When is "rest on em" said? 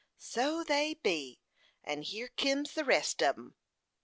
2.83-3.55